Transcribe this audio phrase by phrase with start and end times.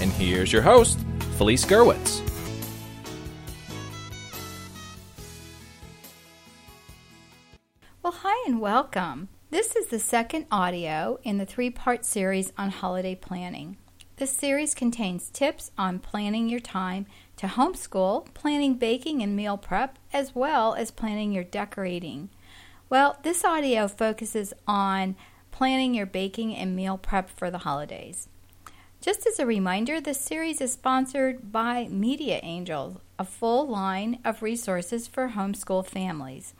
[0.00, 0.98] and here's your host,
[1.36, 2.20] Felice Gerwitz.
[8.02, 9.28] Well, hi and welcome.
[9.50, 13.76] This is the second audio in the three part series on holiday planning.
[14.16, 19.98] This series contains tips on planning your time to homeschool, planning baking and meal prep,
[20.12, 22.30] as well as planning your decorating.
[22.88, 25.16] Well, this audio focuses on
[25.50, 28.28] planning your baking and meal prep for the holidays.
[29.04, 34.42] Just as a reminder, this series is sponsored by Media Angels, a full line of
[34.42, 36.54] resources for homeschool families.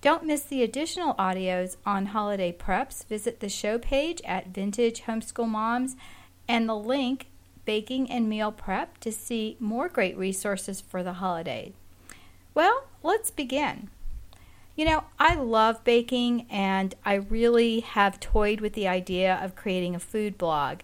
[0.00, 3.04] Don't miss the additional audios on holiday preps.
[3.06, 5.94] Visit the show page at Vintage Homeschool Moms
[6.48, 7.26] and the link
[7.66, 11.74] Baking and Meal Prep to see more great resources for the holiday.
[12.54, 13.90] Well, let's begin.
[14.74, 19.94] You know, I love baking and I really have toyed with the idea of creating
[19.94, 20.78] a food blog.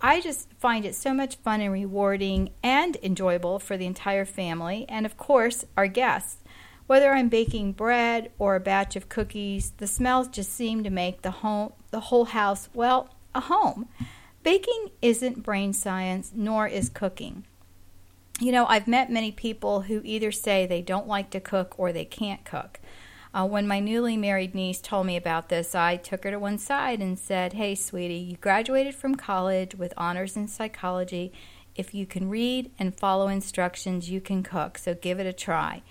[0.00, 4.86] I just find it so much fun and rewarding and enjoyable for the entire family
[4.88, 6.38] and, of course, our guests.
[6.86, 11.22] Whether I'm baking bread or a batch of cookies, the smells just seem to make
[11.22, 13.88] the home the whole house, well, a home.
[14.42, 17.44] Baking isn't brain science nor is cooking.
[18.38, 21.90] You know, I've met many people who either say they don't like to cook or
[21.90, 22.80] they can't cook.
[23.34, 26.58] Uh, when my newly married niece told me about this, I took her to one
[26.58, 31.32] side and said, Hey, sweetie, you graduated from college with honors in psychology.
[31.74, 35.82] If you can read and follow instructions, you can cook, so give it a try.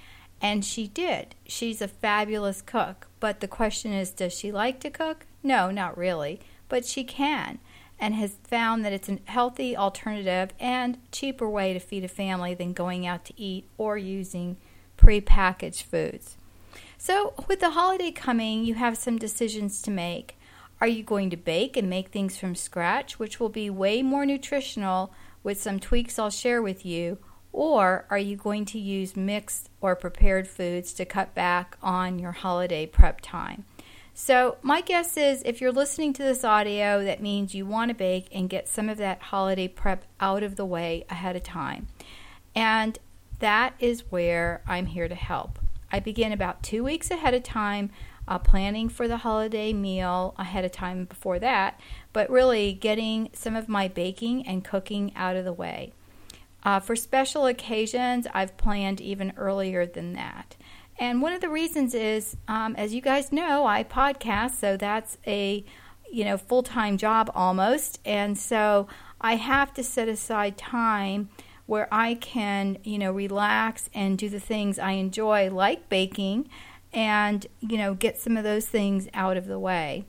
[0.41, 1.35] And she did.
[1.47, 3.07] She's a fabulous cook.
[3.19, 5.25] But the question is does she like to cook?
[5.41, 6.41] No, not really.
[6.69, 7.59] But she can
[7.99, 12.53] and has found that it's a healthy alternative and cheaper way to feed a family
[12.53, 14.57] than going out to eat or using
[14.97, 16.37] prepackaged foods.
[16.97, 20.37] So, with the holiday coming, you have some decisions to make.
[20.81, 24.25] Are you going to bake and make things from scratch, which will be way more
[24.25, 25.13] nutritional
[25.43, 27.17] with some tweaks I'll share with you?
[27.55, 32.33] Or are you going to use mixed or prepared foods to cut back on your
[32.33, 33.63] holiday prep time?
[34.13, 37.95] So, my guess is if you're listening to this audio, that means you want to
[37.95, 41.87] bake and get some of that holiday prep out of the way ahead of time.
[42.53, 42.99] And
[43.39, 45.57] that is where I'm here to help.
[45.93, 47.89] I begin about two weeks ahead of time,
[48.27, 51.79] uh, planning for the holiday meal ahead of time before that,
[52.11, 55.93] but really getting some of my baking and cooking out of the way.
[56.65, 60.55] Uh, for special occasions, I've planned even earlier than that.
[60.97, 65.17] And one of the reasons is, um, as you guys know, I podcast, so that's
[65.27, 65.63] a
[66.11, 68.87] you know full time job almost, and so
[69.21, 71.29] I have to set aside time
[71.67, 76.49] where I can you know relax and do the things I enjoy, like baking,
[76.91, 80.05] and you know get some of those things out of the way.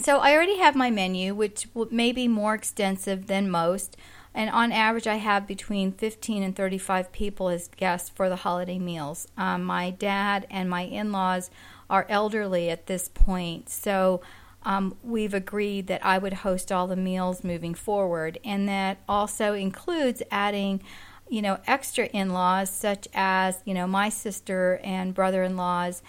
[0.00, 3.96] So I already have my menu, which may be more extensive than most.
[4.34, 8.78] And on average, I have between 15 and 35 people as guests for the holiday
[8.78, 9.28] meals.
[9.36, 11.50] Um, my dad and my in laws
[11.90, 14.22] are elderly at this point, so
[14.64, 19.54] um, we've agreed that I would host all the meals moving forward, and that also
[19.54, 20.82] includes adding
[21.28, 26.02] you know extra in-laws such as you know my sister and brother-in-laws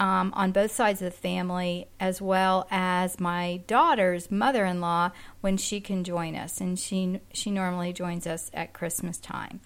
[0.00, 5.10] um, on both sides of the family, as well as my daughter's mother-in-law
[5.42, 9.60] when she can join us, and she she normally joins us at Christmas time.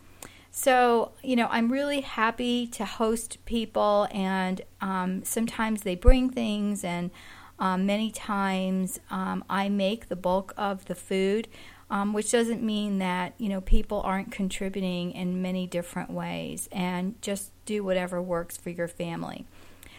[0.50, 6.82] So you know, I'm really happy to host people, and um, sometimes they bring things,
[6.82, 7.12] and
[7.60, 11.48] um, many times um, I make the bulk of the food.
[11.90, 17.20] Um, which doesn't mean that you know people aren't contributing in many different ways and
[17.20, 19.46] just do whatever works for your family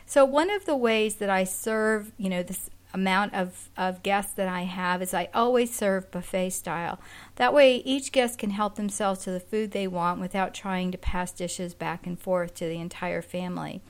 [0.05, 4.33] so one of the ways that I serve, you know, this amount of, of guests
[4.33, 6.99] that I have is I always serve buffet style.
[7.35, 10.97] That way each guest can help themselves to the food they want without trying to
[10.97, 13.81] pass dishes back and forth to the entire family.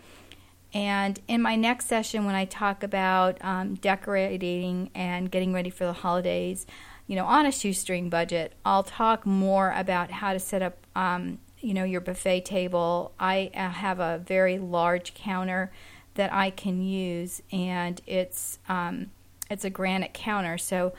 [0.74, 5.86] And in my next session, when I talk about um, decorating and getting ready for
[5.86, 6.66] the holidays,
[7.08, 11.38] you know, on a shoestring budget, I'll talk more about how to set up, um,
[11.60, 13.14] you know, your buffet table.
[13.20, 15.72] I uh, have a very large counter
[16.16, 19.12] that I can use, and it's um,
[19.50, 20.94] it's a granite counter, so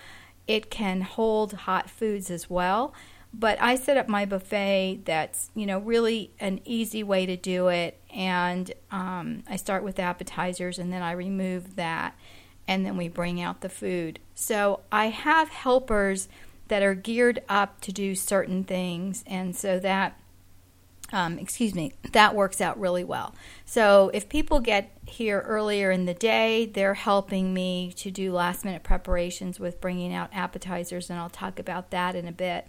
[0.47, 2.95] it can hold hot foods as well.
[3.39, 7.69] But I set up my buffet that's, you know, really an easy way to do
[7.69, 8.01] it.
[8.15, 12.17] And um, I start with appetizers and then I remove that
[12.67, 14.21] and then we bring out the food.
[14.35, 16.29] So I have helpers
[16.69, 19.23] that are geared up to do certain things.
[19.27, 20.19] And so that
[21.13, 23.35] um, excuse me, that works out really well.
[23.65, 28.65] So if people get here earlier in the day, they're helping me to do last
[28.65, 32.69] minute preparations with bringing out appetizers, and I'll talk about that in a bit.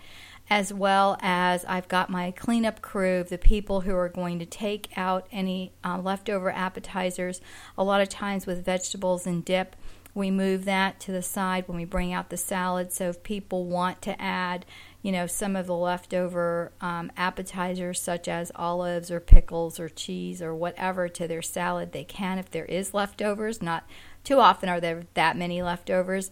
[0.49, 4.89] As well as I've got my cleanup crew, the people who are going to take
[4.95, 7.41] out any uh, leftover appetizers.
[7.77, 9.75] A lot of times with vegetables and dip,
[10.13, 12.93] we move that to the side when we bring out the salad.
[12.93, 14.65] So if people want to add
[15.01, 20.41] you know, some of the leftover um, appetizers, such as olives or pickles or cheese
[20.41, 21.91] or whatever, to their salad.
[21.91, 23.61] They can if there is leftovers.
[23.61, 23.87] Not
[24.23, 26.31] too often are there that many leftovers.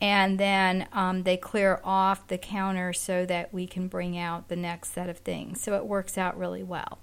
[0.00, 4.56] And then um, they clear off the counter so that we can bring out the
[4.56, 5.62] next set of things.
[5.62, 6.98] So it works out really well.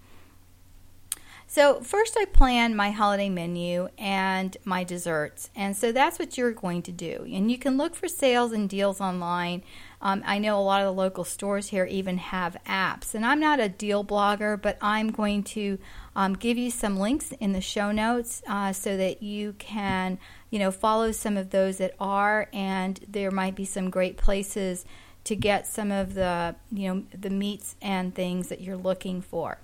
[1.53, 5.51] So, first, I plan my holiday menu and my desserts.
[5.55, 7.27] And so that's what you're going to do.
[7.31, 9.61] And you can look for sales and deals online.
[10.03, 13.15] Um, I know a lot of the local stores here even have apps.
[13.15, 15.79] And I'm not a deal blogger, but I'm going to
[16.13, 20.19] um, give you some links in the show notes uh, so that you can,
[20.49, 22.49] you know, follow some of those that are.
[22.51, 24.85] And there might be some great places
[25.23, 29.57] to get some of the, you know, the meats and things that you're looking for.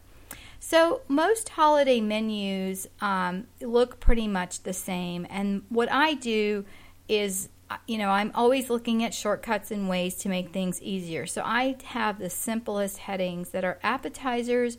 [0.62, 5.26] So, most holiday menus um, look pretty much the same.
[5.30, 6.66] And what I do
[7.10, 7.50] is,
[7.88, 11.26] you know, I'm always looking at shortcuts and ways to make things easier.
[11.26, 14.78] So, I have the simplest headings that are appetizers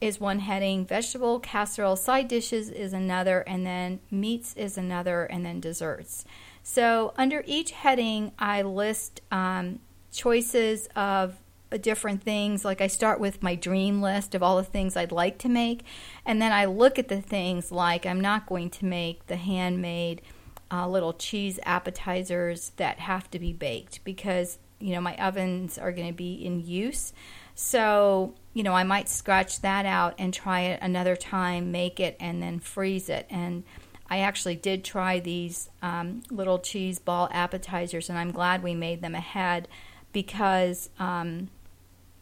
[0.00, 5.44] is one heading, vegetable casserole, side dishes is another, and then meats is another, and
[5.44, 6.24] then desserts.
[6.62, 9.80] So, under each heading, I list um,
[10.12, 11.36] choices of
[11.80, 12.64] different things.
[12.64, 15.82] Like I start with my dream list of all the things I'd like to make,
[16.24, 20.22] and then I look at the things like I'm not going to make the handmade
[20.70, 25.92] uh, little cheese appetizers that have to be baked because you know my ovens are
[25.92, 27.12] going to be in use.
[27.54, 32.16] So you know I might scratch that out and try it another time, make it,
[32.20, 33.64] and then freeze it and.
[34.08, 39.02] I actually did try these um, little cheese ball appetizers, and I'm glad we made
[39.02, 39.66] them ahead
[40.12, 41.50] because um,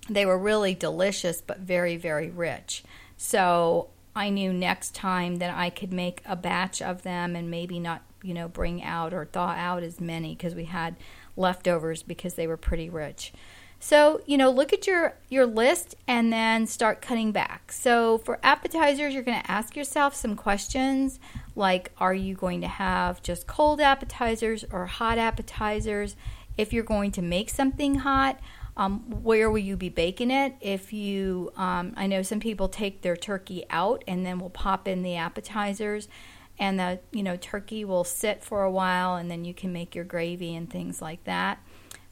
[0.08, 2.84] they were really delicious, but very, very rich.
[3.16, 7.78] So I knew next time that I could make a batch of them and maybe
[7.78, 10.96] not, you know, bring out or thaw out as many because we had
[11.36, 13.32] leftovers because they were pretty rich.
[13.78, 17.70] So, you know, look at your your list and then start cutting back.
[17.70, 21.20] So, for appetizers, you're going to ask yourself some questions
[21.54, 26.16] like are you going to have just cold appetizers or hot appetizers?
[26.56, 28.40] If you're going to make something hot,
[28.76, 30.54] um, where will you be baking it?
[30.60, 34.88] If you, um, I know some people take their turkey out and then will pop
[34.88, 36.08] in the appetizers,
[36.58, 39.94] and the you know turkey will sit for a while, and then you can make
[39.94, 41.58] your gravy and things like that.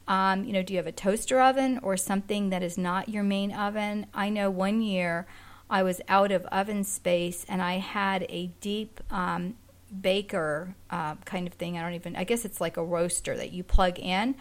[0.07, 3.23] Um, you know, do you have a toaster oven or something that is not your
[3.23, 4.07] main oven?
[4.13, 5.25] I know one year
[5.69, 9.55] I was out of oven space and I had a deep um,
[10.01, 11.77] baker uh, kind of thing.
[11.77, 14.35] I don't even, I guess it's like a roaster that you plug in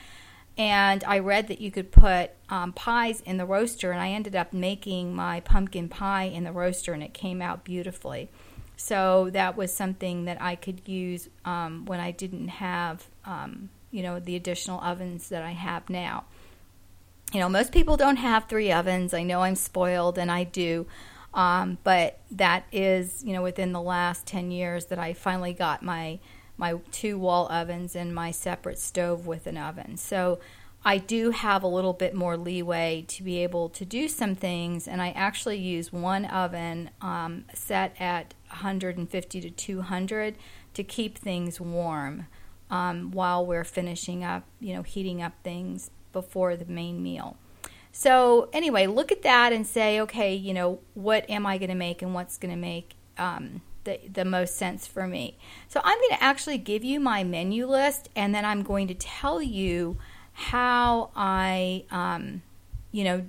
[0.58, 4.36] and I read that you could put um, pies in the roaster, and I ended
[4.36, 8.28] up making my pumpkin pie in the roaster, and it came out beautifully.
[8.82, 14.02] So that was something that I could use um, when I didn't have, um, you
[14.02, 16.24] know, the additional ovens that I have now.
[17.32, 19.14] You know, most people don't have three ovens.
[19.14, 20.88] I know I'm spoiled, and I do.
[21.32, 25.84] Um, but that is, you know, within the last 10 years that I finally got
[25.84, 26.18] my
[26.58, 29.96] my two wall ovens and my separate stove with an oven.
[29.96, 30.40] So
[30.84, 34.88] I do have a little bit more leeway to be able to do some things,
[34.88, 40.36] and I actually use one oven um, set at 150 to 200
[40.74, 42.26] to keep things warm
[42.70, 47.36] um, while we're finishing up, you know, heating up things before the main meal.
[47.94, 51.74] So, anyway, look at that and say, okay, you know, what am I going to
[51.74, 55.38] make and what's going to make um, the, the most sense for me.
[55.68, 58.94] So I'm going to actually give you my menu list and then I'm going to
[58.94, 59.98] tell you
[60.32, 62.42] how I, um,
[62.90, 63.24] you know,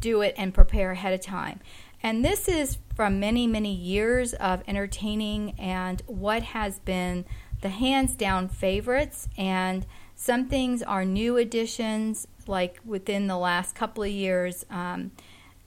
[0.00, 1.60] do it and prepare ahead of time.
[2.02, 7.24] And this is from many, many years of entertaining and what has been
[7.60, 9.28] the hands down favorites.
[9.38, 9.86] And
[10.16, 15.12] some things are new additions, like within the last couple of years, um,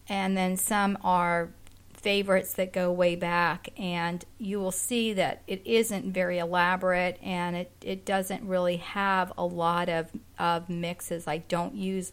[0.09, 1.53] and then some are
[1.93, 3.69] favorites that go way back.
[3.77, 9.31] And you will see that it isn't very elaborate and it, it doesn't really have
[9.38, 11.29] a lot of, of mixes.
[11.29, 12.11] I don't use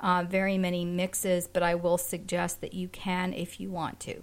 [0.00, 4.22] uh, very many mixes, but I will suggest that you can if you want to.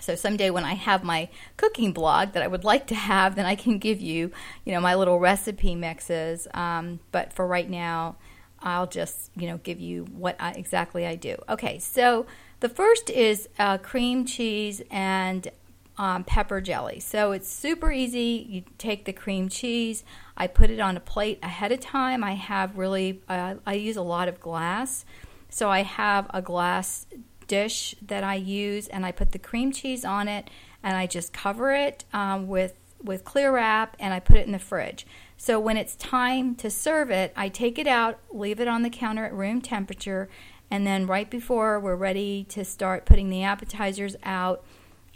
[0.00, 3.46] So someday when I have my cooking blog that I would like to have, then
[3.46, 4.30] I can give you,
[4.64, 6.46] you know, my little recipe mixes.
[6.54, 8.16] Um, but for right now,
[8.60, 11.36] I'll just, you know, give you what I, exactly I do.
[11.48, 12.26] Okay, so
[12.60, 15.48] the first is uh, cream cheese and
[15.96, 17.00] um, pepper jelly.
[17.00, 18.46] So it's super easy.
[18.48, 20.04] You take the cream cheese.
[20.36, 22.22] I put it on a plate ahead of time.
[22.22, 25.04] I have really, uh, I use a lot of glass.
[25.50, 27.06] So I have a glass
[27.48, 30.48] dish that I use, and I put the cream cheese on it,
[30.82, 34.52] and I just cover it um, with with clear wrap, and I put it in
[34.52, 35.06] the fridge.
[35.36, 38.90] So when it's time to serve it, I take it out, leave it on the
[38.90, 40.28] counter at room temperature,
[40.70, 44.64] and then right before we're ready to start putting the appetizers out,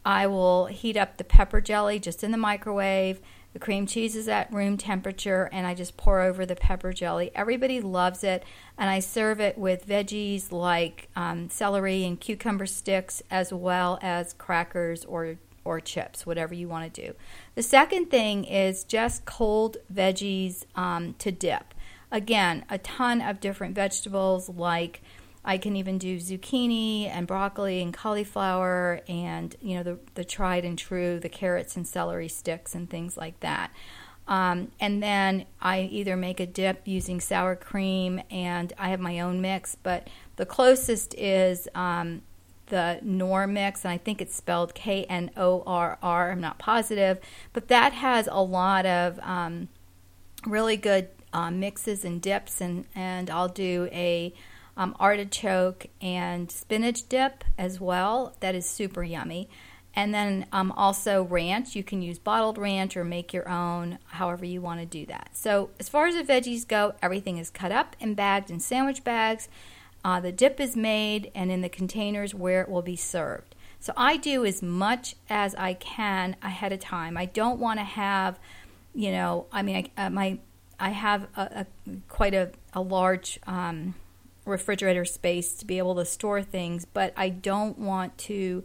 [0.04, 3.20] I will heat up the pepper jelly just in the microwave
[3.52, 7.30] the cream cheese is at room temperature, and I just pour over the pepper jelly.
[7.34, 8.44] Everybody loves it,
[8.78, 14.32] and I serve it with veggies like um, celery and cucumber sticks, as well as
[14.32, 17.14] crackers or or chips, whatever you want to do.
[17.54, 21.72] The second thing is just cold veggies um, to dip.
[22.10, 25.02] Again, a ton of different vegetables like
[25.44, 30.64] I can even do zucchini and broccoli and cauliflower and you know the the tried
[30.64, 33.72] and true the carrots and celery sticks and things like that.
[34.28, 39.18] Um, and then I either make a dip using sour cream and I have my
[39.20, 42.22] own mix, but the closest is um,
[42.66, 46.30] the Knorr mix, and I think it's spelled K N O R R.
[46.30, 47.18] I'm not positive,
[47.52, 49.68] but that has a lot of um,
[50.46, 54.32] really good uh, mixes and dips, and and I'll do a
[54.76, 58.36] um, artichoke and spinach dip as well.
[58.40, 59.48] That is super yummy.
[59.94, 61.76] And then um, also ranch.
[61.76, 65.30] You can use bottled ranch or make your own, however you want to do that.
[65.34, 69.04] So, as far as the veggies go, everything is cut up and bagged in sandwich
[69.04, 69.48] bags.
[70.02, 73.54] Uh, the dip is made and in the containers where it will be served.
[73.80, 77.18] So, I do as much as I can ahead of time.
[77.18, 78.38] I don't want to have,
[78.94, 80.38] you know, I mean, I, uh, my
[80.80, 83.94] I have a, a quite a, a large um,
[84.44, 88.64] refrigerator space to be able to store things, but I don't want to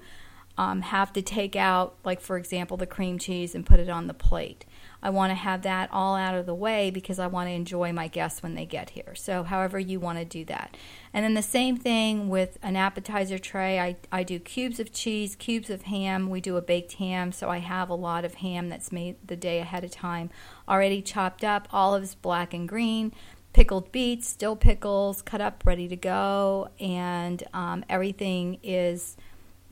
[0.58, 4.08] um, have to take out, like for example, the cream cheese and put it on
[4.08, 4.66] the plate.
[5.04, 7.94] I want to have that all out of the way because I want to enjoy
[7.94, 9.14] my guests when they get here.
[9.14, 10.76] So, however, you want to do that.
[11.14, 13.80] And then the same thing with an appetizer tray.
[13.80, 16.32] I, I do cubes of cheese, cubes of ham.
[16.32, 19.36] We do a baked ham, so I have a lot of ham that's made the
[19.36, 20.32] day ahead of time
[20.68, 21.68] already chopped up.
[21.72, 23.14] Olives, black and green
[23.58, 29.18] pickled beets, dill pickles, cut up, ready to go, and um, everything is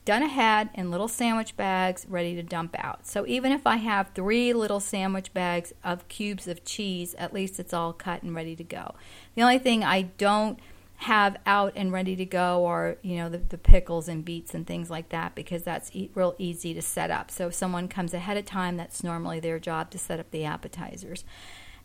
[0.04, 3.06] done ahead in little sandwich bags, ready to dump out.
[3.06, 7.60] So even if I have three little sandwich bags of cubes of cheese, at least
[7.60, 8.96] it's all cut and ready to go.
[9.36, 10.58] The only thing I don't
[10.96, 14.66] have out and ready to go are you know the, the pickles and beets and
[14.66, 18.14] things like that because that's e- real easy to set up so if someone comes
[18.14, 21.22] ahead of time that's normally their job to set up the appetizers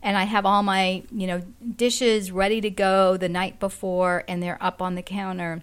[0.02, 1.42] and I have all my, you know,
[1.76, 5.62] dishes ready to go the night before and they're up on the counter,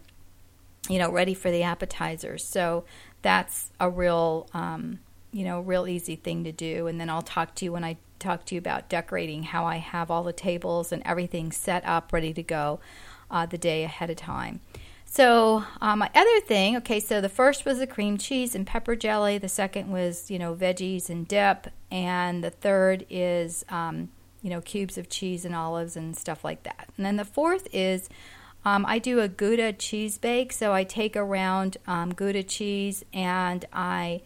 [0.89, 2.43] you know, ready for the appetizers.
[2.43, 2.85] So
[3.21, 4.99] that's a real, um,
[5.33, 6.87] you know, real easy thing to do.
[6.87, 9.77] And then I'll talk to you when I talk to you about decorating, how I
[9.77, 12.79] have all the tables and everything set up ready to go
[13.29, 14.61] uh, the day ahead of time.
[15.05, 18.95] So uh, my other thing, okay, so the first was the cream cheese and pepper
[18.95, 19.37] jelly.
[19.37, 24.09] The second was, you know, veggies and dip, and the third is um,
[24.41, 26.89] you know, cubes of cheese and olives and stuff like that.
[26.97, 28.09] And then the fourth is
[28.65, 30.51] um, I do a Gouda cheese bake.
[30.51, 34.21] So I take around um, Gouda cheese and I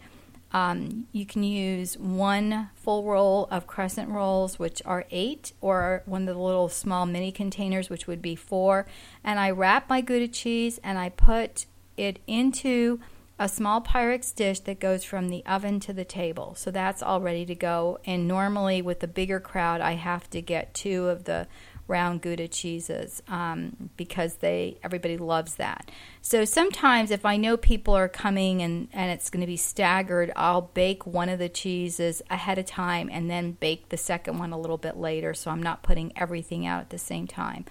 [0.54, 6.28] um, you can use one full roll of crescent rolls, which are eight, or one
[6.28, 8.86] of the little small mini containers, which would be four.
[9.24, 11.66] And I wrap my Gouda cheese and I put
[11.96, 13.00] it into
[13.38, 16.54] a small Pyrex dish that goes from the oven to the table.
[16.56, 17.98] So that's all ready to go.
[18.04, 21.48] And normally, with the bigger crowd, I have to get two of the
[21.86, 25.90] round Gouda cheeses um, because they everybody loves that.
[26.22, 30.32] So sometimes, if I know people are coming and, and it's going to be staggered,
[30.36, 34.52] I'll bake one of the cheeses ahead of time and then bake the second one
[34.52, 35.34] a little bit later.
[35.34, 37.64] So I'm not putting everything out at the same time.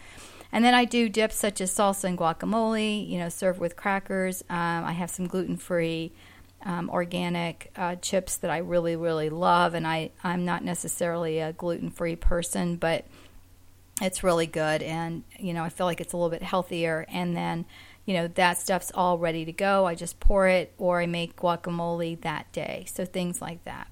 [0.53, 4.41] And then I do dips such as salsa and guacamole, you know, served with crackers.
[4.49, 6.13] Um, I have some gluten free.
[6.65, 11.51] Um, organic uh, chips that I really, really love, and I, I'm not necessarily a
[11.51, 13.05] gluten free person, but
[14.01, 17.05] it's really good, and you know I feel like it's a little bit healthier.
[17.09, 17.65] And then
[18.05, 19.85] you know, that stuff's all ready to go.
[19.85, 22.85] I just pour it or I make guacamole that day.
[22.87, 23.87] So things like that.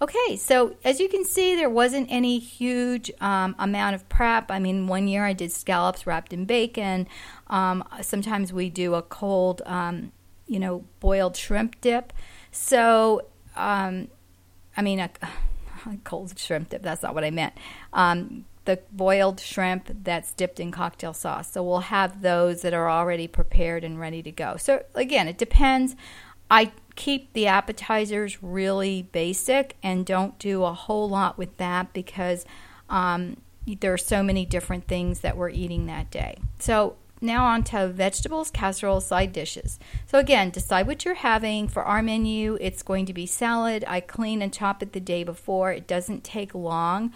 [0.00, 4.50] Okay, so as you can see, there wasn't any huge um, amount of prep.
[4.50, 7.08] I mean, one year I did scallops wrapped in bacon.
[7.46, 10.12] Um, sometimes we do a cold, um,
[10.46, 12.12] you know, boiled shrimp dip.
[12.50, 14.08] So, um,
[14.76, 15.10] I mean, a,
[15.86, 17.54] a, cold shrimp dip, that's not what I meant.
[17.92, 21.52] Um, the boiled shrimp that's dipped in cocktail sauce.
[21.52, 24.56] So we'll have those that are already prepared and ready to go.
[24.58, 25.96] So again, it depends.
[26.50, 32.44] I keep the appetizers really basic and don't do a whole lot with that because
[32.88, 33.36] um,
[33.80, 36.38] there are so many different things that we're eating that day.
[36.58, 39.78] So now on to vegetables, casserole, side dishes.
[40.06, 41.68] So again, decide what you're having.
[41.68, 43.84] For our menu, it's going to be salad.
[43.88, 45.72] I clean and chop it the day before.
[45.72, 47.12] It doesn't take long.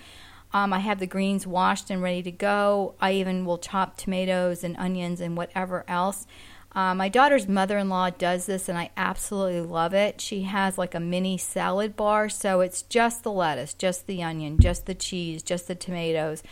[0.52, 2.94] Um, I have the greens washed and ready to go.
[3.00, 6.26] I even will chop tomatoes and onions and whatever else.
[6.72, 10.20] Uh, my daughter's mother in law does this, and I absolutely love it.
[10.20, 14.58] She has like a mini salad bar, so it's just the lettuce, just the onion,
[14.60, 16.44] just the cheese, just the tomatoes,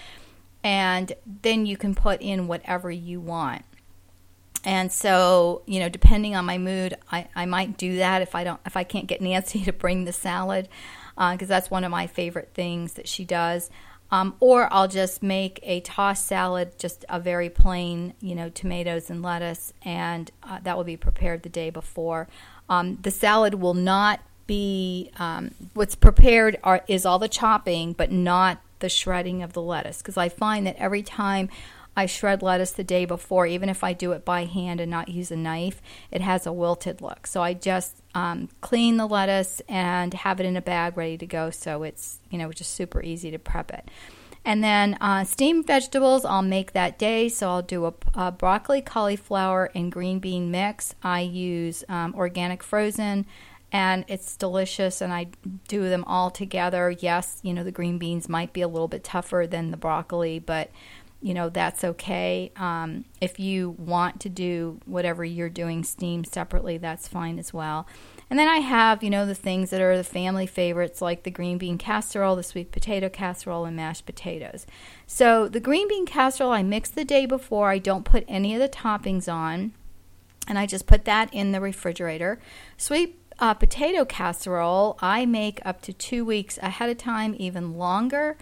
[0.65, 3.65] and then you can put in whatever you want.
[4.65, 8.43] And so, you know, depending on my mood, I, I might do that if I
[8.43, 10.69] don't if I can't get Nancy to bring the salad
[11.17, 13.71] because uh, that's one of my favorite things that she does.
[14.11, 19.11] Um, or I'll just make a tossed salad, just a very plain, you know, tomatoes
[19.11, 22.27] and lettuce, and uh, that will be prepared the day before.
[22.71, 28.11] Um, the salad will not be um, what's prepared are, is all the chopping, but
[28.11, 31.51] not the shredding of the lettuce, because I find that every time
[31.99, 35.09] I shred lettuce the day before, even if I do it by hand and not
[35.09, 37.27] use a knife, it has a wilted look.
[37.27, 41.27] So I just um, clean the lettuce and have it in a bag ready to
[41.27, 41.51] go.
[41.51, 43.91] So it's you know just super easy to prep it.
[44.45, 47.29] And then uh, steamed vegetables, I'll make that day.
[47.29, 50.95] So I'll do a, a broccoli, cauliflower, and green bean mix.
[51.03, 53.27] I use um, organic frozen
[53.71, 55.27] and it's delicious and I
[55.67, 56.91] do them all together.
[56.91, 60.39] Yes, you know, the green beans might be a little bit tougher than the broccoli,
[60.39, 60.71] but
[61.21, 62.53] you know that's okay.
[62.57, 67.87] Um, if you want to do whatever you're doing steam separately, that's fine as well.
[68.31, 71.31] And then I have, you know, the things that are the family favorites like the
[71.31, 74.67] green bean casserole, the sweet potato casserole, and mashed potatoes.
[75.07, 77.71] So the green bean casserole I mix the day before.
[77.71, 79.73] I don't put any of the toppings on,
[80.47, 82.39] and I just put that in the refrigerator.
[82.77, 88.37] Sweet uh, potato casserole I make up to two weeks ahead of time, even longer.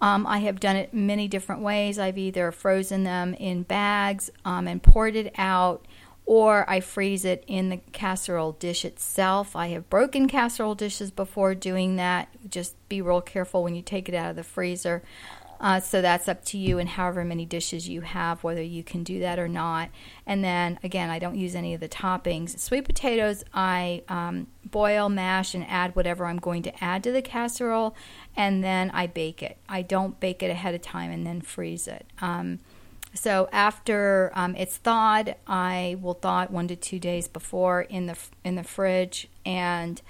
[0.00, 1.98] Um, I have done it many different ways.
[1.98, 5.86] I've either frozen them in bags um, and poured it out,
[6.24, 9.54] or I freeze it in the casserole dish itself.
[9.54, 12.28] I have broken casserole dishes before doing that.
[12.48, 15.02] Just be real careful when you take it out of the freezer.
[15.60, 19.04] Uh, so that's up to you and however many dishes you have, whether you can
[19.04, 19.90] do that or not.
[20.26, 22.58] And then again, I don't use any of the toppings.
[22.58, 27.20] Sweet potatoes, I um, boil, mash, and add whatever I'm going to add to the
[27.20, 27.94] casserole,
[28.34, 29.58] and then I bake it.
[29.68, 32.06] I don't bake it ahead of time and then freeze it.
[32.22, 32.60] Um,
[33.12, 38.06] so after um, it's thawed, I will thaw it one to two days before in
[38.06, 39.28] the in the fridge.
[39.44, 40.00] And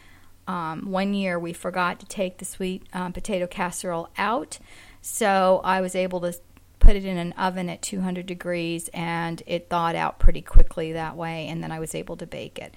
[0.46, 4.58] um, one year we forgot to take the sweet um, potato casserole out,
[5.00, 6.34] so I was able to
[6.78, 11.16] put it in an oven at 200 degrees and it thawed out pretty quickly that
[11.16, 12.74] way, and then I was able to bake it.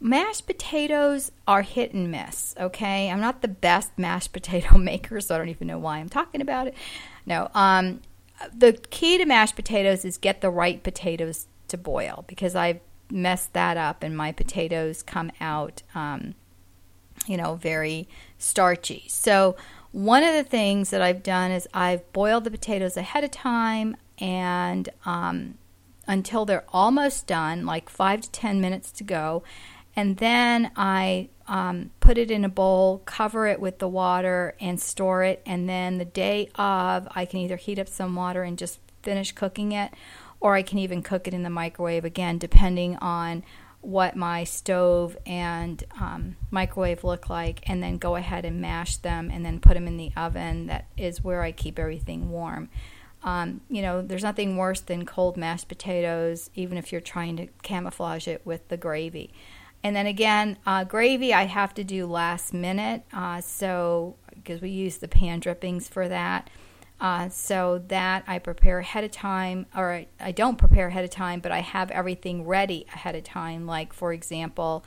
[0.00, 3.10] Mashed potatoes are hit and miss, okay?
[3.10, 6.40] I'm not the best mashed potato maker, so I don't even know why I'm talking
[6.40, 6.74] about it.
[7.26, 8.00] No, um,
[8.56, 12.80] the key to mashed potatoes is get the right potatoes to boil because I've
[13.10, 16.34] messed that up and my potatoes come out, um,
[17.26, 19.04] you know, very starchy.
[19.08, 19.56] So
[19.92, 23.96] one of the things that I've done is I've boiled the potatoes ahead of time
[24.18, 25.54] and um,
[26.06, 29.42] until they're almost done, like five to ten minutes to go.
[29.96, 34.80] And then I um, put it in a bowl, cover it with the water, and
[34.80, 35.42] store it.
[35.44, 39.32] And then the day of, I can either heat up some water and just finish
[39.32, 39.92] cooking it,
[40.38, 43.42] or I can even cook it in the microwave again, depending on
[43.82, 49.30] what my stove and um, microwave look like, and then go ahead and mash them
[49.32, 50.66] and then put them in the oven.
[50.66, 52.68] That is where I keep everything warm.
[53.22, 57.46] Um, you know, there's nothing worse than cold mashed potatoes, even if you're trying to
[57.62, 59.32] camouflage it with the gravy.
[59.82, 64.70] And then again, uh, gravy I have to do last minute, uh, so because we
[64.70, 66.50] use the pan drippings for that.
[67.00, 71.10] Uh, so that I prepare ahead of time, or I, I don't prepare ahead of
[71.10, 73.66] time, but I have everything ready ahead of time.
[73.66, 74.84] Like, for example,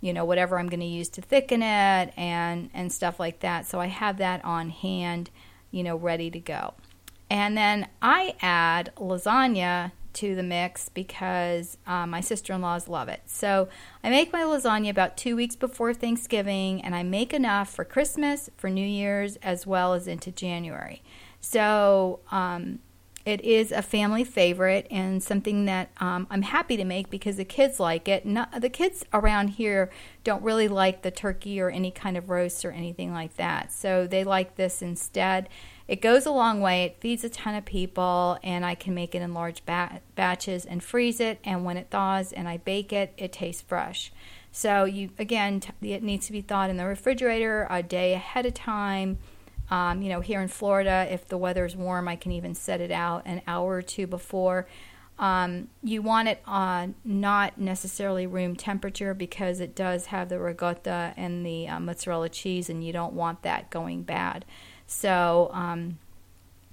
[0.00, 3.66] you know, whatever I'm going to use to thicken it and, and stuff like that.
[3.66, 5.30] So I have that on hand,
[5.70, 6.74] you know, ready to go.
[7.30, 13.08] And then I add lasagna to the mix because um, my sister in laws love
[13.08, 13.22] it.
[13.26, 13.68] So
[14.04, 18.50] I make my lasagna about two weeks before Thanksgiving, and I make enough for Christmas,
[18.56, 21.02] for New Year's, as well as into January.
[21.42, 22.78] So um,
[23.26, 27.44] it is a family favorite and something that um, I'm happy to make because the
[27.44, 28.24] kids like it.
[28.24, 29.90] Not, the kids around here
[30.24, 33.72] don't really like the turkey or any kind of roast or anything like that.
[33.72, 35.48] So they like this instead.
[35.86, 36.84] It goes a long way.
[36.84, 40.64] It feeds a ton of people, and I can make it in large ba- batches
[40.64, 41.38] and freeze it.
[41.44, 44.12] And when it thaws and I bake it, it tastes fresh.
[44.52, 48.46] So you again, t- it needs to be thawed in the refrigerator a day ahead
[48.46, 49.18] of time
[49.72, 52.82] um, you know, here in Florida, if the weather is warm, I can even set
[52.82, 54.66] it out an hour or two before.
[55.18, 61.14] Um, you want it on not necessarily room temperature because it does have the ricotta
[61.16, 64.44] and the uh, mozzarella cheese, and you don't want that going bad.
[64.86, 65.98] So, um,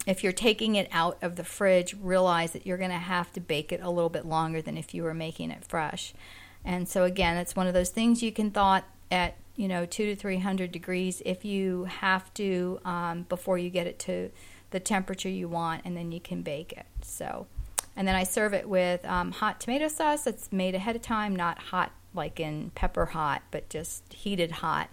[0.05, 3.39] if you're taking it out of the fridge, realize that you're going to have to
[3.39, 6.13] bake it a little bit longer than if you were making it fresh.
[6.65, 10.05] And so, again, it's one of those things you can thaw at you know, two
[10.05, 14.31] to three hundred degrees if you have to um, before you get it to
[14.71, 16.85] the temperature you want, and then you can bake it.
[17.01, 17.45] So,
[17.93, 21.35] and then I serve it with um, hot tomato sauce that's made ahead of time,
[21.35, 24.89] not hot like in pepper hot, but just heated hot.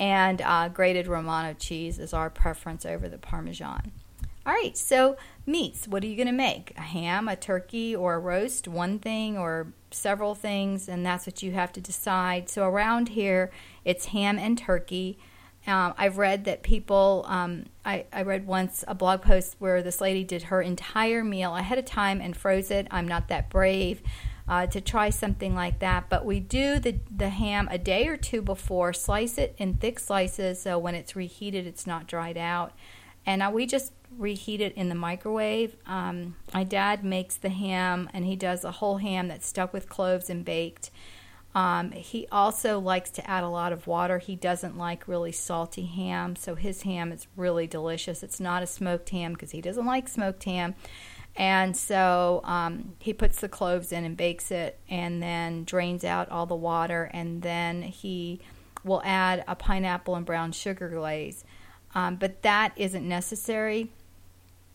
[0.00, 3.92] And uh, grated Romano cheese is our preference over the Parmesan.
[4.46, 5.86] All right, so meats.
[5.86, 6.72] What are you going to make?
[6.78, 8.66] A ham, a turkey, or a roast?
[8.66, 12.48] One thing or several things, and that's what you have to decide.
[12.48, 13.50] So around here,
[13.84, 15.18] it's ham and turkey.
[15.66, 20.00] Um, I've read that people, um, I, I read once a blog post where this
[20.00, 22.86] lady did her entire meal ahead of time and froze it.
[22.90, 24.02] I'm not that brave.
[24.48, 26.08] Uh, to try something like that.
[26.08, 29.98] But we do the, the ham a day or two before, slice it in thick
[29.98, 32.72] slices so when it's reheated, it's not dried out.
[33.26, 35.76] And uh, we just reheat it in the microwave.
[35.86, 39.88] Um, my dad makes the ham, and he does a whole ham that's stuck with
[39.88, 40.90] cloves and baked.
[41.54, 44.18] Um, he also likes to add a lot of water.
[44.18, 48.22] He doesn't like really salty ham, so his ham is really delicious.
[48.22, 50.74] It's not a smoked ham because he doesn't like smoked ham.
[51.34, 56.30] And so um, he puts the cloves in and bakes it and then drains out
[56.30, 57.10] all the water.
[57.12, 58.40] And then he
[58.84, 61.44] will add a pineapple and brown sugar glaze.
[61.94, 63.90] Um, but that isn't necessary.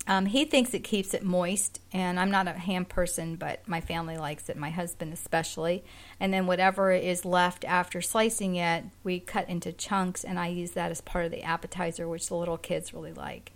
[0.08, 3.82] Um, he thinks it keeps it moist, and I'm not a ham person, but my
[3.82, 5.84] family likes it, my husband especially.
[6.20, 10.72] And then whatever is left after slicing it, we cut into chunks, and I use
[10.72, 13.52] that as part of the appetizer, which the little kids really like.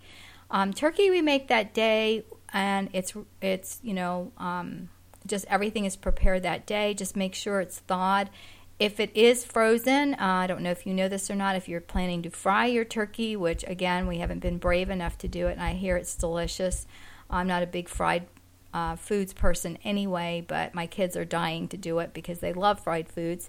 [0.50, 4.88] Um, turkey we make that day, and it's it's you know um,
[5.26, 6.94] just everything is prepared that day.
[6.94, 8.30] Just make sure it's thawed
[8.78, 11.68] if it is frozen, uh, I don't know if you know this or not, if
[11.68, 15.46] you're planning to fry your turkey, which again, we haven't been brave enough to do
[15.46, 16.86] it, and I hear it's delicious.
[17.30, 18.26] I'm not a big fried
[18.74, 22.78] uh, foods person anyway, but my kids are dying to do it because they love
[22.80, 23.48] fried foods.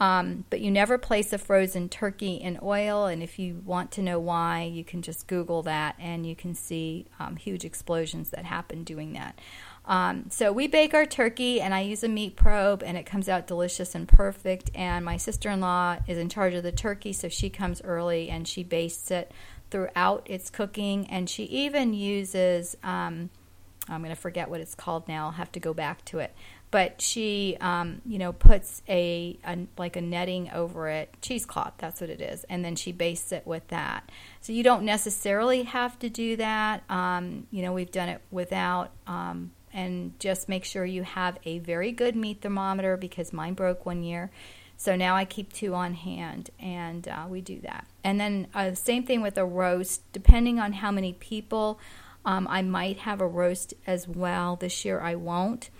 [0.00, 4.02] Um, but you never place a frozen turkey in oil, and if you want to
[4.02, 8.44] know why, you can just Google that and you can see um, huge explosions that
[8.44, 9.38] happen doing that.
[9.86, 13.28] Um, so we bake our turkey, and I use a meat probe, and it comes
[13.28, 14.70] out delicious and perfect.
[14.74, 18.30] And my sister in law is in charge of the turkey, so she comes early
[18.30, 19.30] and she bastes it
[19.70, 21.06] throughout its cooking.
[21.08, 23.28] And she even uses, um,
[23.88, 26.34] I'm going to forget what it's called now, I'll have to go back to it.
[26.70, 32.00] But she, um, you know, puts a, a like a netting over it, cheesecloth, that's
[32.00, 34.10] what it is, and then she bastes it with that.
[34.40, 36.82] So you don't necessarily have to do that.
[36.90, 41.58] Um, you know, we've done it without um, and just make sure you have a
[41.58, 44.30] very good meat thermometer because mine broke one year.
[44.76, 47.86] So now I keep two on hand, and uh, we do that.
[48.02, 50.10] And then uh, same thing with a roast.
[50.12, 51.78] Depending on how many people,
[52.24, 54.56] um, I might have a roast as well.
[54.56, 55.70] This year I won't.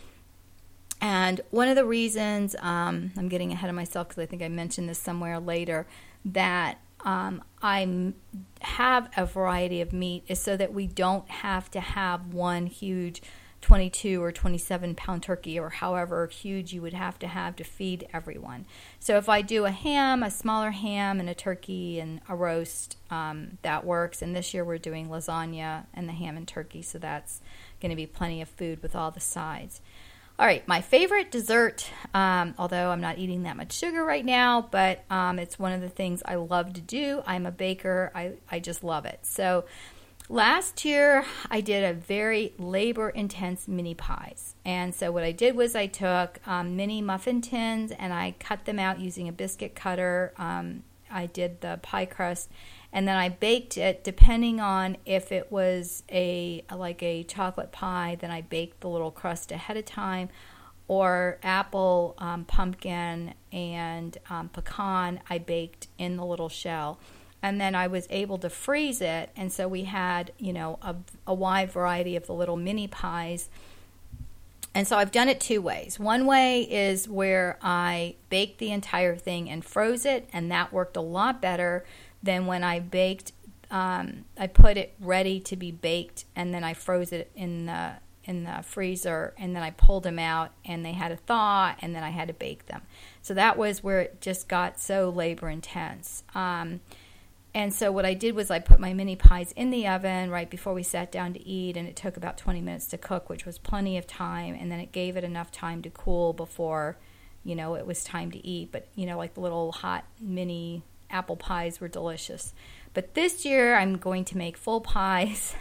[1.01, 4.49] And one of the reasons um, I'm getting ahead of myself because I think I
[4.49, 5.87] mentioned this somewhere later
[6.25, 8.15] that um, I
[8.63, 13.23] have a variety of meat is so that we don't have to have one huge
[13.65, 18.07] 22 or 27 pound turkey or however huge you would have to have to feed
[18.13, 18.67] everyone.
[19.01, 22.99] So if I do a ham, a smaller ham, and a turkey and a roast,
[23.11, 24.21] um, that works.
[24.21, 27.41] And this year we're doing lasagna and the ham and turkey, so that's
[27.81, 29.81] going to be plenty of food with all the sides.
[30.39, 34.69] All right, my favorite dessert, um, although I'm not eating that much sugar right now,
[34.71, 37.23] but um, it's one of the things I love to do.
[37.25, 39.21] I'm a baker, I, I just love it.
[39.23, 39.65] So
[40.31, 44.55] Last year, I did a very labor intense mini pies.
[44.65, 48.65] And so, what I did was I took um, mini muffin tins and I cut
[48.65, 50.33] them out using a biscuit cutter.
[50.39, 52.51] Um, I did the pie crust
[52.91, 58.17] and then I baked it depending on if it was a like a chocolate pie,
[58.19, 60.31] then I baked the little crust ahead of time
[60.89, 66.99] or apple, um, pumpkin, and um, pecan, I baked in the little shell
[67.45, 69.29] and then I was able to freeze it.
[69.37, 73.51] And so we had, you know, a, a wide variety of the little mini pies.
[74.75, 76.01] And so I've done it two ways.
[76.01, 80.97] One way is where I baked the entire thing and froze it, and that worked
[80.97, 81.85] a lot better
[82.23, 83.33] than when I baked.
[83.71, 87.93] Um, I put it ready to be baked, and then I froze it in the
[88.25, 91.95] in the freezer, and then I pulled them out, and they had a thaw, and
[91.95, 92.81] then I had to bake them.
[93.21, 96.25] So that was where it just got so labor intense.
[96.35, 96.81] Um,
[97.55, 100.51] and so what I did was I put my mini pies in the oven right
[100.51, 103.47] before we sat down to eat, and it took about 20 minutes to cook, which
[103.47, 104.57] was plenty of time.
[104.59, 106.97] And then it gave it enough time to cool before,
[107.45, 108.73] you know, it was time to eat.
[108.73, 112.53] But you know, like the little hot mini apple pies were delicious.
[112.93, 115.55] But this year I'm going to make full pies.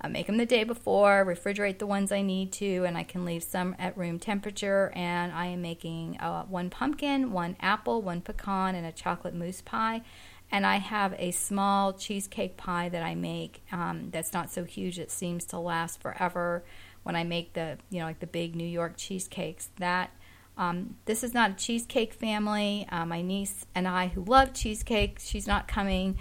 [0.00, 3.24] I make them the day before, refrigerate the ones I need to, and I can
[3.24, 4.92] leave some at room temperature.
[4.94, 9.62] And I am making uh, one pumpkin, one apple, one pecan, and a chocolate mousse
[9.62, 10.02] pie
[10.54, 15.00] and I have a small cheesecake pie that I make um, that's not so huge.
[15.00, 16.64] It seems to last forever.
[17.02, 20.12] When I make the you know like the big New York cheesecakes that
[20.56, 22.86] um, this is not a cheesecake family.
[22.88, 26.18] Uh, my niece and I who love cheesecake she's not coming.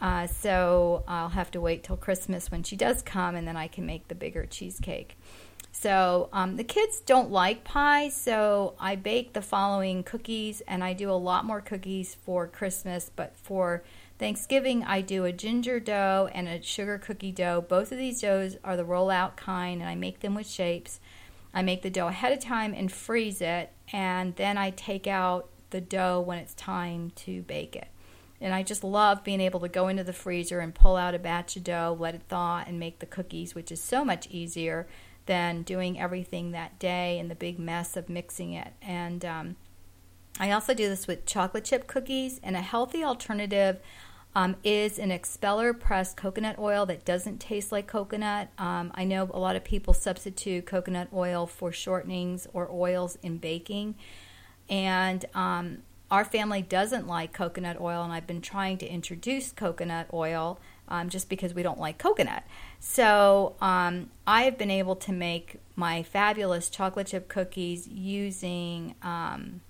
[0.00, 3.68] Uh, so I'll have to wait till Christmas when she does come and then I
[3.68, 5.18] can make the bigger cheesecake
[5.84, 10.94] so um, the kids don't like pie, so I bake the following cookies, and I
[10.94, 13.10] do a lot more cookies for Christmas.
[13.14, 13.84] But for
[14.18, 17.66] Thanksgiving, I do a ginger dough and a sugar cookie dough.
[17.68, 21.00] Both of these doughs are the rollout kind, and I make them with shapes.
[21.52, 25.50] I make the dough ahead of time and freeze it, and then I take out
[25.68, 27.88] the dough when it's time to bake it.
[28.40, 31.18] And I just love being able to go into the freezer and pull out a
[31.18, 34.86] batch of dough, let it thaw, and make the cookies, which is so much easier
[35.26, 38.72] than doing everything that day and the big mess of mixing it.
[38.82, 39.56] And um,
[40.38, 43.80] I also do this with chocolate chip cookies, and a healthy alternative
[44.34, 48.48] um, is an expeller pressed coconut oil that doesn't taste like coconut.
[48.58, 53.38] Um, I know a lot of people substitute coconut oil for shortenings or oils in
[53.38, 53.94] baking,
[54.68, 55.78] and um,
[56.10, 61.08] our family doesn't like coconut oil, and I've been trying to introduce coconut oil um,
[61.08, 62.42] just because we don't like coconut.
[62.80, 69.34] So um, I have been able to make my fabulous chocolate chip cookies using, because
[69.38, 69.60] um,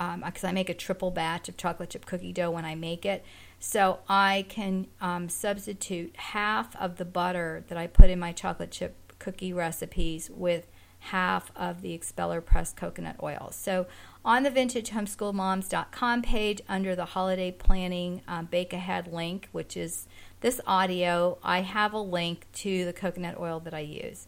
[0.00, 3.24] um I make a triple batch of chocolate chip cookie dough when I make it.
[3.60, 8.70] So I can um, substitute half of the butter that I put in my chocolate
[8.70, 10.66] chip cookie recipes with
[10.98, 13.50] half of the expeller pressed coconut oil.
[13.52, 13.86] So
[14.24, 20.06] on the vintagehomeschoolmoms.com page under the holiday planning um, bake ahead link, which is
[20.44, 24.26] this audio, I have a link to the coconut oil that I use.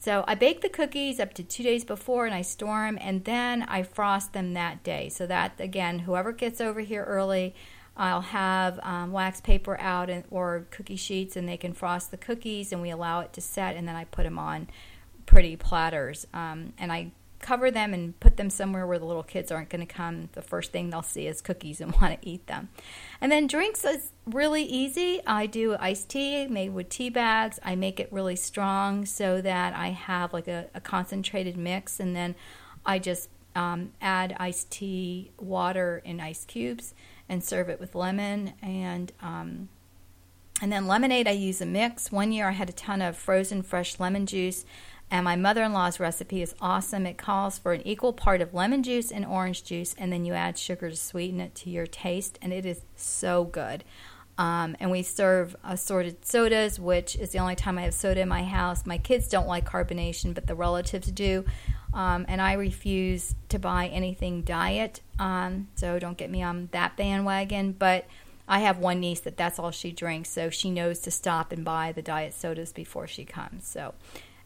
[0.00, 3.24] So I bake the cookies up to two days before and I store them and
[3.24, 5.08] then I frost them that day.
[5.08, 7.54] So that, again, whoever gets over here early,
[7.96, 12.16] I'll have um, wax paper out and, or cookie sheets and they can frost the
[12.16, 14.66] cookies and we allow it to set and then I put them on
[15.26, 16.26] pretty platters.
[16.34, 19.86] Um, and I cover them and put them somewhere where the little kids aren't going
[19.86, 20.30] to come.
[20.32, 22.70] The first thing they'll see is cookies and want to eat them.
[23.20, 25.20] And then drinks is really easy.
[25.26, 27.58] I do iced tea made with tea bags.
[27.62, 32.16] I make it really strong so that I have like a, a concentrated mix, and
[32.16, 32.34] then
[32.86, 36.94] I just um, add iced tea water in ice cubes
[37.28, 39.12] and serve it with lemon and.
[39.20, 39.68] Um,
[40.60, 42.12] and then lemonade, I use a mix.
[42.12, 44.64] One year I had a ton of frozen fresh lemon juice
[45.12, 47.04] and my mother in law's recipe is awesome.
[47.04, 50.32] It calls for an equal part of lemon juice and orange juice, and then you
[50.32, 53.84] add sugar to sweeten it to your taste, and it is so good.
[54.38, 58.28] Um, and we serve assorted sodas, which is the only time I have soda in
[58.28, 58.86] my house.
[58.86, 61.44] My kids don't like carbonation, but the relatives do.
[61.92, 66.96] Um, and I refuse to buy anything diet, um, so don't get me on that
[66.96, 67.72] bandwagon.
[67.72, 68.06] But
[68.48, 71.66] I have one niece that that's all she drinks, so she knows to stop and
[71.66, 73.68] buy the diet sodas before she comes.
[73.68, 73.92] So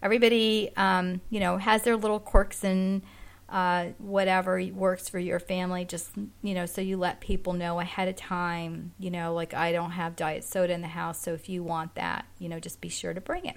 [0.03, 3.03] everybody, um, you know, has their little quirks and
[3.49, 5.85] uh, whatever works for your family.
[5.85, 6.11] Just
[6.43, 8.93] you know, so you let people know ahead of time.
[8.99, 11.95] You know, like I don't have diet soda in the house, so if you want
[11.95, 13.57] that, you know, just be sure to bring it.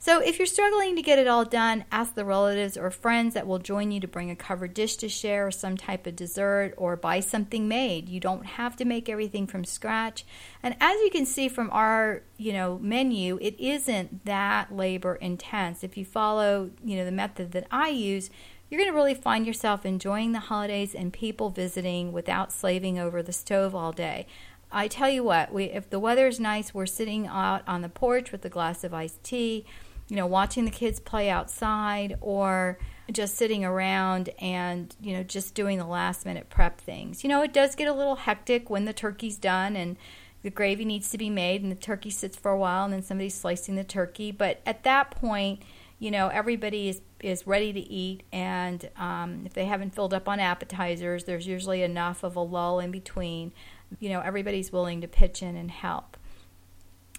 [0.00, 3.48] So, if you're struggling to get it all done, ask the relatives or friends that
[3.48, 6.72] will join you to bring a covered dish to share, or some type of dessert,
[6.76, 8.08] or buy something made.
[8.08, 10.24] You don't have to make everything from scratch.
[10.62, 15.82] And as you can see from our, you know, menu, it isn't that labor intense.
[15.82, 18.30] If you follow, you know, the method that I use,
[18.70, 23.20] you're going to really find yourself enjoying the holidays and people visiting without slaving over
[23.20, 24.28] the stove all day.
[24.70, 28.30] I tell you what, we if the weather's nice, we're sitting out on the porch
[28.30, 29.64] with a glass of iced tea
[30.08, 32.78] you know, watching the kids play outside or
[33.12, 37.22] just sitting around and, you know, just doing the last minute prep things.
[37.22, 39.96] You know, it does get a little hectic when the turkey's done and
[40.42, 43.02] the gravy needs to be made and the turkey sits for a while and then
[43.02, 44.30] somebody's slicing the turkey.
[44.30, 45.62] But at that point,
[45.98, 48.22] you know, everybody is, is ready to eat.
[48.32, 52.78] And um, if they haven't filled up on appetizers, there's usually enough of a lull
[52.78, 53.52] in between.
[53.98, 56.17] You know, everybody's willing to pitch in and help.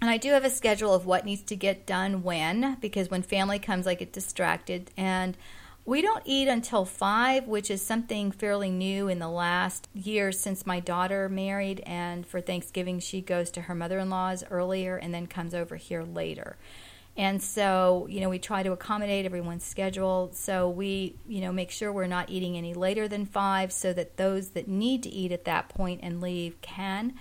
[0.02, 3.22] And I do have a schedule of what needs to get done when, because when
[3.22, 4.92] family comes, I get distracted.
[4.96, 5.36] And
[5.86, 10.66] we don't eat until five, which is something fairly new in the last year since
[10.66, 11.82] my daughter married.
[11.86, 15.76] And for Thanksgiving, she goes to her mother in law's earlier and then comes over
[15.76, 16.58] here later.
[17.18, 20.30] And so, you know, we try to accommodate everyone's schedule.
[20.32, 24.16] So we, you know, make sure we're not eating any later than five so that
[24.16, 27.16] those that need to eat at that point and leave can.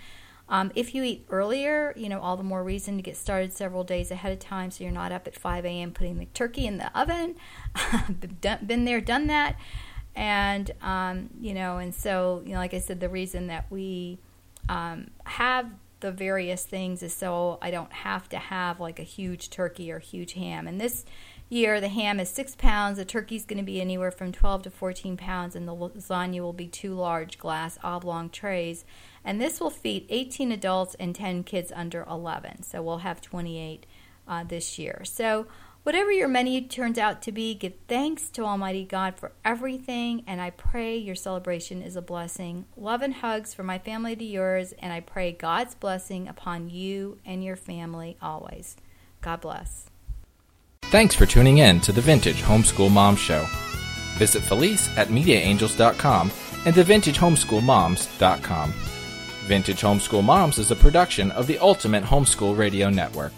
[0.50, 3.84] Um, if you eat earlier, you know, all the more reason to get started several
[3.84, 5.92] days ahead of time so you're not up at 5 a.m.
[5.92, 7.37] putting the turkey in the oven.
[8.66, 9.56] Been there, done that.
[10.16, 14.18] And, um, you know, and so, you know, like I said, the reason that we
[14.68, 19.50] um, have the various things is so I don't have to have like a huge
[19.50, 20.66] turkey or huge ham.
[20.66, 21.04] And this
[21.48, 24.70] year, the ham is six pounds, the turkey's going to be anywhere from 12 to
[24.70, 28.84] 14 pounds, and the lasagna will be two large glass oblong trays
[29.28, 32.62] and this will feed 18 adults and 10 kids under 11.
[32.62, 33.84] So we'll have 28
[34.26, 35.02] uh, this year.
[35.04, 35.46] So
[35.82, 40.40] whatever your menu turns out to be, give thanks to Almighty God for everything, and
[40.40, 42.64] I pray your celebration is a blessing.
[42.74, 47.18] Love and hugs from my family to yours, and I pray God's blessing upon you
[47.26, 48.76] and your family always.
[49.20, 49.88] God bless.
[50.90, 53.44] Thanks for tuning in to the Vintage Homeschool Mom Show.
[54.16, 56.31] Visit Felice at MediaAngels.com
[56.64, 58.72] and TheVintageHomeschoolMoms.com.
[59.46, 63.33] Vintage Homeschool Moms is a production of the Ultimate Homeschool Radio Network.